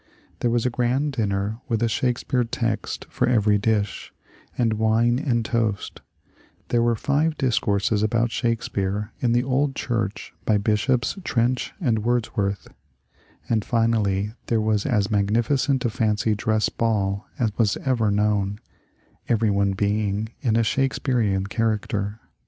There 0.39 0.49
was 0.49 0.65
a 0.65 0.71
grand 0.71 1.11
din 1.13 1.29
ner, 1.29 1.59
with 1.69 1.83
a 1.83 1.87
Shakespeare 1.87 2.43
text 2.43 3.05
for 3.11 3.27
every 3.29 3.59
dish, 3.59 4.11
and 4.57 4.79
wine 4.79 5.19
and 5.19 5.45
toast; 5.45 6.01
there 6.69 6.81
were 6.81 6.95
five 6.95 7.37
discourses 7.37 8.01
about 8.01 8.31
Shakespeare 8.31 9.11
in 9.19 9.31
the 9.33 9.43
old 9.43 9.75
church 9.75 10.33
by 10.43 10.57
Bishops 10.57 11.19
Trench 11.23 11.73
and 11.79 11.99
Wordsworth; 11.99 12.67
and 13.47 13.63
finally 13.63 14.33
there 14.47 14.59
was 14.59 14.87
as 14.87 15.11
magnificent 15.11 15.85
a 15.85 15.91
fancy 15.91 16.33
dress 16.33 16.67
ball 16.67 17.27
as 17.37 17.55
was 17.59 17.77
ever 17.85 18.09
known,— 18.09 18.59
every 19.29 19.51
one 19.51 19.73
being 19.73 20.29
in 20.41 20.55
a 20.55 20.63
Shakespearian 20.63 21.45
character. 21.45 22.21